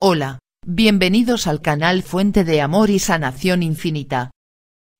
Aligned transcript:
Hola, 0.00 0.38
bienvenidos 0.64 1.48
al 1.48 1.60
canal 1.60 2.04
Fuente 2.04 2.44
de 2.44 2.60
Amor 2.60 2.88
y 2.88 3.00
Sanación 3.00 3.64
Infinita. 3.64 4.30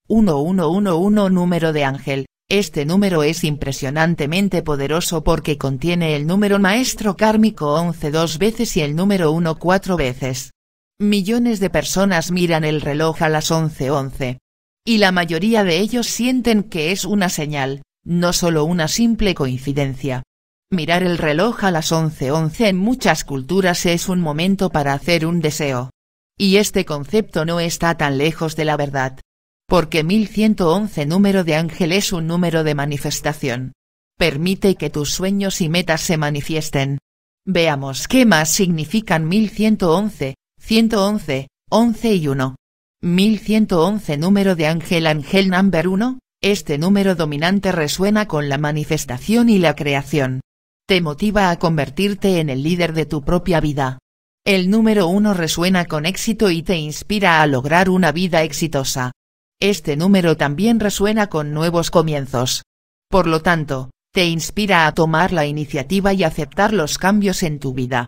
1111 0.09 1.31
número 1.31 1.73
de 1.73 1.85
ángel, 1.85 2.27
este 2.51 2.85
número 2.85 3.23
es 3.23 3.45
impresionantemente 3.45 4.65
poderoso 4.65 5.23
porque 5.23 5.57
contiene 5.57 6.17
el 6.17 6.27
número 6.27 6.59
maestro 6.59 7.17
kármico 7.17 7.75
11 7.75 8.11
dos 8.11 8.39
veces 8.39 8.77
y 8.77 8.81
el 8.81 8.97
número 8.97 9.31
1 9.31 9.61
cuatro 9.61 9.97
veces. 9.97 10.51
Millones 10.99 11.61
de 11.61 11.71
personas 11.71 12.33
miran 12.33 12.65
el 12.65 12.81
reloj 12.81 13.23
a 13.23 13.29
las 13.29 13.53
11:11. 13.53 14.39
Y 14.85 14.99
la 14.99 15.13
mayoría 15.13 15.63
de 15.63 15.79
ellos 15.79 16.09
sienten 16.09 16.65
que 16.65 16.91
es 16.91 17.05
una 17.05 17.29
señal, 17.29 17.83
no 18.05 18.33
solo 18.33 18.65
una 18.65 18.89
simple 18.89 19.37
coincidencia. 19.37 20.25
Mirar 20.71 21.03
el 21.03 21.17
reloj 21.17 21.65
a 21.65 21.71
las 21.71 21.93
11:11 21.93 22.69
en 22.69 22.77
muchas 22.77 23.25
culturas 23.25 23.87
es 23.87 24.07
un 24.07 24.21
momento 24.21 24.69
para 24.69 24.93
hacer 24.93 25.25
un 25.25 25.41
deseo. 25.41 25.89
Y 26.37 26.57
este 26.57 26.85
concepto 26.85 27.47
no 27.47 27.59
está 27.59 27.97
tan 27.97 28.19
lejos 28.19 28.55
de 28.55 28.67
la 28.67 28.77
verdad. 28.77 29.19
Porque 29.67 30.05
1111 30.05 31.07
número 31.07 31.43
de 31.43 31.55
ángel 31.55 31.93
es 31.93 32.13
un 32.13 32.27
número 32.27 32.65
de 32.65 32.75
manifestación. 32.75 33.73
Permite 34.19 34.75
que 34.75 34.91
tus 34.91 35.11
sueños 35.11 35.63
y 35.63 35.71
metas 35.71 36.03
se 36.03 36.19
manifiesten. 36.19 36.99
Veamos 37.47 38.07
qué 38.07 38.27
más 38.27 38.51
significan 38.51 39.27
1111, 39.27 40.35
111, 40.61 41.49
11 41.71 42.15
y 42.15 42.29
1. 42.29 42.57
1111 43.01 44.17
número 44.19 44.55
de 44.55 44.67
ángel 44.67 45.07
ángel 45.07 45.49
number 45.49 45.89
1, 45.89 46.19
este 46.43 46.77
número 46.77 47.15
dominante 47.15 47.73
resuena 47.73 48.29
con 48.29 48.51
la 48.51 48.59
manifestación 48.59 49.49
y 49.49 49.59
la 49.59 49.75
creación. 49.75 50.41
Te 50.89 51.03
motiva 51.03 51.51
a 51.51 51.59
convertirte 51.59 52.41
en 52.41 52.49
el 52.49 52.63
líder 52.63 52.95
de 52.95 53.05
tu 53.05 53.21
propia 53.21 53.61
vida. 53.61 53.99
El 54.47 54.71
número 54.71 55.07
1 55.09 55.35
resuena 55.35 55.85
con 55.85 56.07
éxito 56.07 56.49
y 56.49 56.63
te 56.63 56.79
inspira 56.79 57.43
a 57.43 57.47
lograr 57.47 57.91
una 57.91 58.11
vida 58.11 58.43
exitosa. 58.43 59.13
Este 59.61 59.99
número 59.99 60.39
también 60.39 60.81
resuena 60.81 61.27
con 61.27 61.53
nuevos 61.53 61.91
comienzos. 61.91 62.63
Por 63.11 63.27
lo 63.27 63.43
tanto, 63.43 63.91
te 64.15 64.29
inspira 64.29 64.87
a 64.87 64.95
tomar 64.95 65.31
la 65.31 65.45
iniciativa 65.45 66.15
y 66.15 66.25
aceptar 66.25 66.73
los 66.73 66.97
cambios 66.97 67.43
en 67.43 67.59
tu 67.59 67.75
vida. 67.75 68.07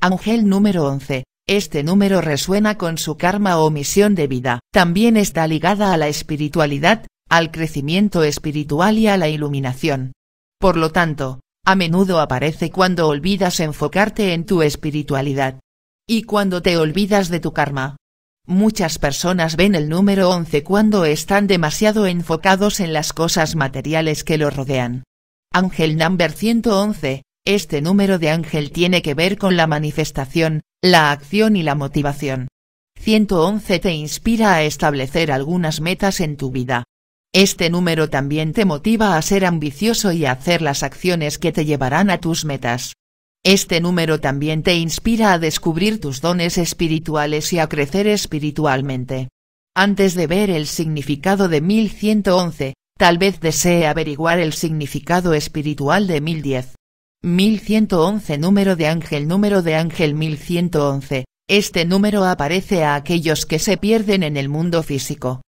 Ángel 0.00 0.48
número 0.48 0.86
11, 0.86 1.24
este 1.46 1.82
número 1.82 2.22
resuena 2.22 2.78
con 2.78 2.96
su 2.96 3.18
karma 3.18 3.58
o 3.58 3.68
misión 3.68 4.14
de 4.14 4.26
vida. 4.26 4.60
También 4.72 5.18
está 5.18 5.46
ligada 5.46 5.92
a 5.92 5.98
la 5.98 6.08
espiritualidad, 6.08 7.06
al 7.28 7.50
crecimiento 7.50 8.22
espiritual 8.22 8.96
y 8.96 9.08
a 9.08 9.18
la 9.18 9.28
iluminación. 9.28 10.12
Por 10.58 10.78
lo 10.78 10.92
tanto, 10.92 11.40
a 11.64 11.74
menudo 11.76 12.20
aparece 12.20 12.70
cuando 12.70 13.06
olvidas 13.08 13.60
enfocarte 13.60 14.32
en 14.34 14.44
tu 14.44 14.62
espiritualidad. 14.62 15.60
Y 16.08 16.24
cuando 16.24 16.60
te 16.60 16.76
olvidas 16.76 17.28
de 17.28 17.40
tu 17.40 17.52
karma. 17.52 17.96
Muchas 18.44 18.98
personas 18.98 19.54
ven 19.54 19.76
el 19.76 19.88
número 19.88 20.28
11 20.30 20.64
cuando 20.64 21.04
están 21.04 21.46
demasiado 21.46 22.06
enfocados 22.06 22.80
en 22.80 22.92
las 22.92 23.12
cosas 23.12 23.54
materiales 23.54 24.24
que 24.24 24.36
los 24.36 24.54
rodean. 24.54 25.04
Ángel 25.52 25.96
number 25.96 26.32
111, 26.32 27.22
este 27.44 27.80
número 27.80 28.18
de 28.18 28.30
ángel 28.30 28.72
tiene 28.72 29.00
que 29.00 29.14
ver 29.14 29.38
con 29.38 29.56
la 29.56 29.68
manifestación, 29.68 30.62
la 30.82 31.12
acción 31.12 31.54
y 31.54 31.62
la 31.62 31.76
motivación. 31.76 32.48
111 32.98 33.78
te 33.78 33.92
inspira 33.92 34.54
a 34.54 34.62
establecer 34.64 35.30
algunas 35.30 35.80
metas 35.80 36.20
en 36.20 36.36
tu 36.36 36.50
vida. 36.50 36.84
Este 37.34 37.70
número 37.70 38.10
también 38.10 38.52
te 38.52 38.66
motiva 38.66 39.16
a 39.16 39.22
ser 39.22 39.46
ambicioso 39.46 40.12
y 40.12 40.26
a 40.26 40.32
hacer 40.32 40.60
las 40.60 40.82
acciones 40.82 41.38
que 41.38 41.50
te 41.50 41.64
llevarán 41.64 42.10
a 42.10 42.18
tus 42.18 42.44
metas. 42.44 42.92
Este 43.42 43.80
número 43.80 44.20
también 44.20 44.62
te 44.62 44.74
inspira 44.74 45.32
a 45.32 45.38
descubrir 45.38 45.98
tus 45.98 46.20
dones 46.20 46.58
espirituales 46.58 47.50
y 47.54 47.58
a 47.58 47.68
crecer 47.68 48.06
espiritualmente. 48.06 49.28
Antes 49.74 50.14
de 50.14 50.26
ver 50.26 50.50
el 50.50 50.66
significado 50.66 51.48
de 51.48 51.62
1111, 51.62 52.74
tal 52.98 53.16
vez 53.16 53.40
desee 53.40 53.86
averiguar 53.86 54.38
el 54.38 54.52
significado 54.52 55.32
espiritual 55.32 56.06
de 56.06 56.20
1010. 56.20 56.74
1111 57.22 58.36
número 58.36 58.76
de 58.76 58.88
ángel 58.88 59.26
número 59.26 59.62
de 59.62 59.76
ángel 59.76 60.14
1111, 60.14 61.24
este 61.48 61.84
número 61.86 62.24
aparece 62.24 62.84
a 62.84 62.94
aquellos 62.94 63.46
que 63.46 63.58
se 63.58 63.78
pierden 63.78 64.22
en 64.22 64.36
el 64.36 64.50
mundo 64.50 64.82
físico. 64.82 65.40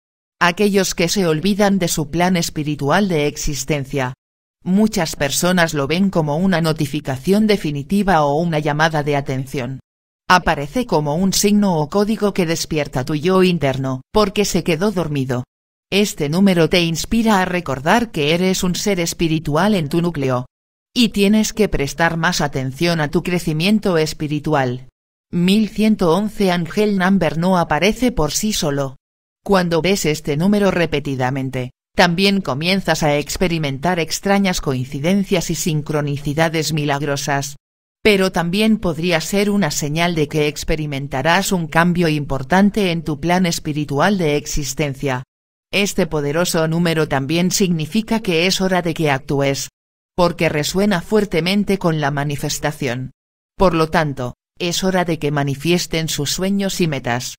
Aquellos 0.45 0.93
que 0.93 1.07
se 1.07 1.25
olvidan 1.25 1.79
de 1.79 1.87
su 1.87 2.11
plan 2.11 2.35
espiritual 2.35 3.07
de 3.07 3.27
existencia. 3.27 4.13
Muchas 4.61 5.15
personas 5.15 5.73
lo 5.73 5.87
ven 5.87 6.09
como 6.09 6.35
una 6.35 6.59
notificación 6.59 7.47
definitiva 7.47 8.25
o 8.25 8.35
una 8.35 8.59
llamada 8.59 9.03
de 9.03 9.15
atención. 9.15 9.79
Aparece 10.27 10.85
como 10.85 11.15
un 11.15 11.31
signo 11.31 11.77
o 11.79 11.87
código 11.87 12.33
que 12.33 12.45
despierta 12.45 13.05
tu 13.05 13.15
yo 13.15 13.41
interno, 13.41 14.01
porque 14.11 14.43
se 14.43 14.65
quedó 14.65 14.91
dormido. 14.91 15.45
Este 15.89 16.27
número 16.27 16.67
te 16.67 16.81
inspira 16.81 17.41
a 17.41 17.45
recordar 17.45 18.11
que 18.11 18.33
eres 18.33 18.63
un 18.63 18.75
ser 18.75 18.99
espiritual 18.99 19.75
en 19.75 19.87
tu 19.87 20.01
núcleo, 20.01 20.45
y 20.93 21.07
tienes 21.07 21.53
que 21.53 21.69
prestar 21.69 22.17
más 22.17 22.41
atención 22.41 22.99
a 22.99 23.07
tu 23.07 23.23
crecimiento 23.23 23.97
espiritual. 23.97 24.89
1111 25.31 26.51
Ángel 26.51 26.97
Number 26.97 27.37
no 27.37 27.57
aparece 27.57 28.11
por 28.11 28.33
sí 28.33 28.51
solo. 28.51 28.97
Cuando 29.43 29.81
ves 29.81 30.05
este 30.05 30.37
número 30.37 30.71
repetidamente, 30.71 31.71
también 31.95 32.39
comienzas 32.39 33.03
a 33.03 33.17
experimentar 33.17 33.99
extrañas 33.99 34.61
coincidencias 34.61 35.49
y 35.49 35.55
sincronicidades 35.55 36.71
milagrosas. 36.71 37.57
Pero 38.01 38.31
también 38.31 38.77
podría 38.77 39.19
ser 39.19 39.49
una 39.49 39.69
señal 39.69 40.15
de 40.15 40.29
que 40.29 40.47
experimentarás 40.47 41.51
un 41.51 41.67
cambio 41.67 42.07
importante 42.07 42.91
en 42.91 43.03
tu 43.03 43.19
plan 43.19 43.45
espiritual 43.45 44.17
de 44.17 44.37
existencia. 44.37 45.23
Este 45.71 46.07
poderoso 46.07 46.67
número 46.69 47.09
también 47.09 47.51
significa 47.51 48.21
que 48.21 48.47
es 48.47 48.61
hora 48.61 48.81
de 48.81 48.93
que 48.93 49.11
actúes, 49.11 49.69
porque 50.15 50.47
resuena 50.47 51.01
fuertemente 51.01 51.77
con 51.77 51.99
la 51.99 52.11
manifestación. 52.11 53.11
Por 53.57 53.73
lo 53.73 53.89
tanto, 53.89 54.35
es 54.57 54.83
hora 54.83 55.03
de 55.03 55.19
que 55.19 55.31
manifiesten 55.31 56.07
sus 56.07 56.31
sueños 56.31 56.79
y 56.79 56.87
metas. 56.87 57.35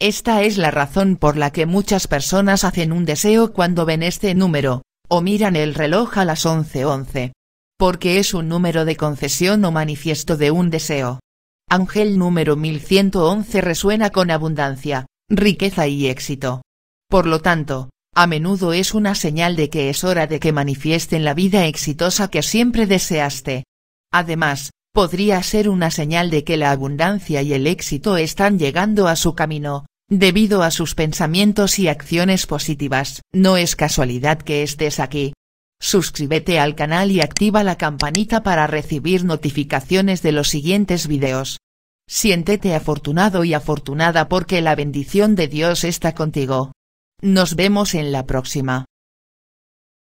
Esta 0.00 0.42
es 0.42 0.58
la 0.58 0.70
razón 0.70 1.16
por 1.16 1.36
la 1.36 1.50
que 1.50 1.66
muchas 1.66 2.06
personas 2.06 2.62
hacen 2.62 2.92
un 2.92 3.04
deseo 3.04 3.52
cuando 3.52 3.84
ven 3.84 4.04
este 4.04 4.32
número, 4.36 4.82
o 5.08 5.22
miran 5.22 5.56
el 5.56 5.74
reloj 5.74 6.18
a 6.18 6.24
las 6.24 6.46
11:11. 6.46 7.32
Porque 7.76 8.20
es 8.20 8.32
un 8.32 8.48
número 8.48 8.84
de 8.84 8.96
concesión 8.96 9.64
o 9.64 9.72
manifiesto 9.72 10.36
de 10.36 10.52
un 10.52 10.70
deseo. 10.70 11.18
Ángel 11.68 12.16
número 12.16 12.54
1111 12.54 13.60
resuena 13.60 14.10
con 14.10 14.30
abundancia, 14.30 15.06
riqueza 15.28 15.88
y 15.88 16.06
éxito. 16.06 16.62
Por 17.10 17.26
lo 17.26 17.40
tanto, 17.40 17.90
a 18.14 18.28
menudo 18.28 18.72
es 18.72 18.94
una 18.94 19.16
señal 19.16 19.56
de 19.56 19.68
que 19.68 19.90
es 19.90 20.04
hora 20.04 20.28
de 20.28 20.38
que 20.38 20.52
manifiesten 20.52 21.24
la 21.24 21.34
vida 21.34 21.66
exitosa 21.66 22.28
que 22.28 22.42
siempre 22.42 22.86
deseaste. 22.86 23.64
Además, 24.12 24.70
podría 24.92 25.42
ser 25.42 25.68
una 25.68 25.90
señal 25.90 26.30
de 26.30 26.42
que 26.44 26.56
la 26.56 26.70
abundancia 26.70 27.42
y 27.42 27.52
el 27.52 27.66
éxito 27.66 28.16
están 28.16 28.58
llegando 28.58 29.06
a 29.06 29.14
su 29.14 29.34
camino, 29.34 29.86
debido 30.08 30.62
a 30.62 30.70
sus 30.70 30.94
pensamientos 30.94 31.78
y 31.78 31.88
acciones 31.88 32.46
positivas. 32.46 33.22
No 33.32 33.56
es 33.56 33.76
casualidad 33.76 34.38
que 34.38 34.62
estés 34.62 35.00
aquí. 35.00 35.34
Suscríbete 35.80 36.58
al 36.58 36.74
canal 36.74 37.10
y 37.10 37.20
activa 37.20 37.62
la 37.62 37.76
campanita 37.76 38.42
para 38.42 38.66
recibir 38.66 39.24
notificaciones 39.24 40.22
de 40.22 40.32
los 40.32 40.48
siguientes 40.48 41.06
videos. 41.06 41.58
Siéntete 42.08 42.74
afortunado 42.74 43.44
y 43.44 43.54
afortunada 43.54 44.28
porque 44.28 44.60
la 44.62 44.74
bendición 44.74 45.36
de 45.36 45.46
Dios 45.46 45.84
está 45.84 46.14
contigo. 46.14 46.72
Nos 47.20 47.54
vemos 47.54 47.94
en 47.94 48.12
la 48.12 48.24
próxima. 48.24 48.87